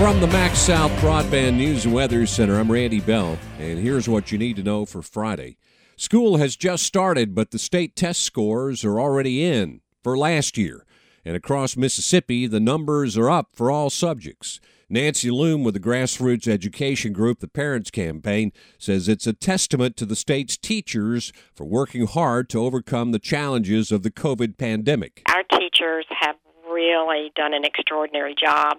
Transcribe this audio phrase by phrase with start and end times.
[0.00, 4.38] From the MaxxSouth Broadband News and Weather Center, I'm Randy Bell, and here's what you
[4.38, 5.58] need to know for Friday.
[5.94, 10.86] School has just started, but the state test scores are already in for last year.
[11.22, 14.58] And across Mississippi, the numbers are up for all subjects.
[14.88, 20.06] Nancy Loome with the Grassroots Education Group, the Parents Campaign, says it's a testament to
[20.06, 25.20] the state's teachers for working hard to overcome the challenges of the COVID pandemic.
[25.28, 26.36] Our teachers have
[26.70, 28.78] really done an extraordinary job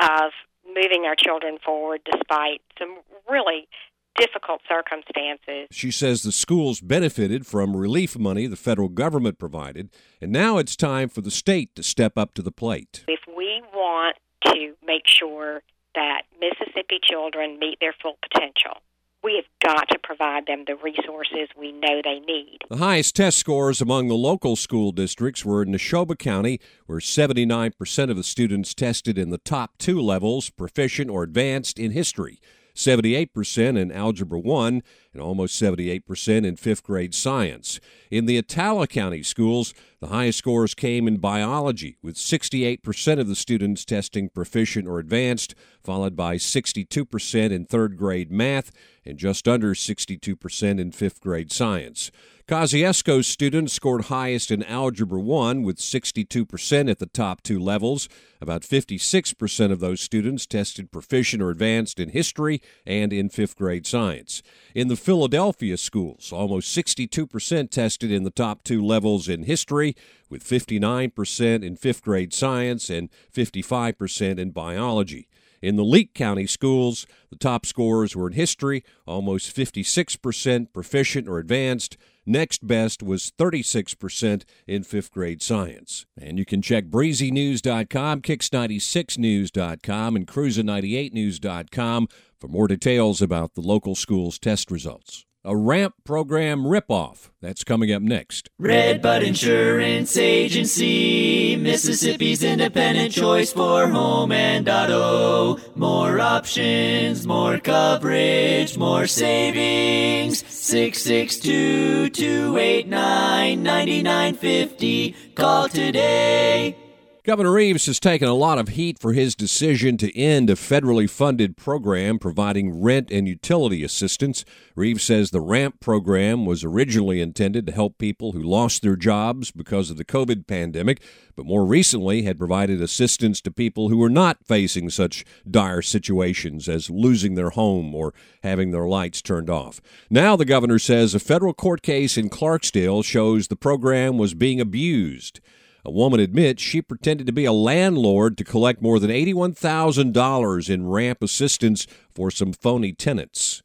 [0.00, 0.32] of
[0.66, 3.68] moving our children forward despite some really
[4.16, 5.68] difficult circumstances.
[5.70, 10.76] She says the schools benefited from relief money the federal government provided, and now it's
[10.76, 13.04] time for the state to step up to the plate.
[13.08, 14.16] If we want
[14.46, 15.62] to make sure
[15.94, 18.82] that Mississippi children meet their full potential,
[19.22, 22.58] we have got to provide them the resources we know they need.
[22.68, 28.10] The highest test scores among the local school districts were in Neshoba County, where 79%
[28.10, 32.40] of the students tested in the top two levels, proficient or advanced, in history.
[32.74, 37.80] 78% in Algebra 1, and almost 78% in fifth grade science.
[38.10, 43.36] In the Attala County schools, the highest scores came in biology, with 68% of the
[43.36, 48.72] students testing proficient or advanced, followed by 62% in third grade math
[49.04, 52.10] and just under 62% in fifth grade science.
[52.52, 58.10] Kosciusko's students scored highest in Algebra 1 with 62% at the top two levels.
[58.42, 63.86] About 56% of those students tested proficient or advanced in history and in fifth grade
[63.86, 64.42] science.
[64.74, 69.96] In the Philadelphia schools, almost 62% tested in the top two levels in history,
[70.28, 75.26] with 59% in fifth grade science and 55% in biology.
[75.62, 81.38] In the Leake County schools, the top scores were in history, almost 56% proficient or
[81.38, 81.96] advanced.
[82.24, 86.06] Next best was 36% in fifth grade science.
[86.16, 92.08] And you can check breezynews.com, kicks96news.com, and cruisin98news.com
[92.40, 97.30] for more details about the local schools' test results a ramp program ripoff.
[97.40, 98.48] That's coming up next.
[98.58, 105.58] Redbud Insurance Agency, Mississippi's independent choice for home and auto.
[105.74, 110.44] More options, more coverage, more savings.
[110.46, 115.16] 662 289 9950.
[115.34, 116.76] Call today.
[117.24, 121.08] Governor Reeves has taken a lot of heat for his decision to end a federally
[121.08, 124.44] funded program providing rent and utility assistance.
[124.74, 129.52] Reeves says the RAMP program was originally intended to help people who lost their jobs
[129.52, 131.00] because of the COVID pandemic,
[131.36, 136.68] but more recently had provided assistance to people who were not facing such dire situations
[136.68, 138.12] as losing their home or
[138.42, 139.80] having their lights turned off.
[140.10, 144.60] Now, the governor says a federal court case in Clarksdale shows the program was being
[144.60, 145.38] abused.
[145.84, 150.88] A woman admits she pretended to be a landlord to collect more than $81,000 in
[150.88, 153.62] ramp assistance for some phony tenants.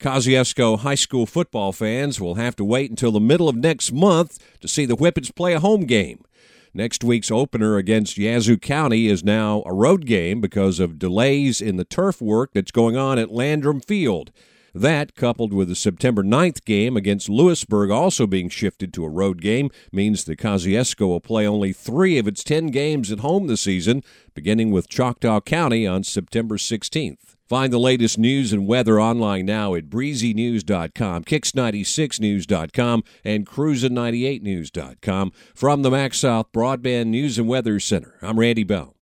[0.00, 4.40] Kosciusko High School football fans will have to wait until the middle of next month
[4.60, 6.24] to see the Whippets play a home game.
[6.74, 11.76] Next week's opener against Yazoo County is now a road game because of delays in
[11.76, 14.32] the turf work that's going on at Landrum Field.
[14.74, 19.42] That, coupled with the September 9th game against Lewisburg also being shifted to a road
[19.42, 23.60] game, means the Kosciusko will play only three of its 10 games at home this
[23.60, 24.02] season,
[24.34, 27.36] beginning with Choctaw County on September 16th.
[27.52, 35.32] Find the latest news and weather online now at breezynews.com, kicks96news.com, and cruisin98news.com.
[35.54, 38.96] From the MaxxSouth Broadband News and Weather Center, I'm Randy Bell.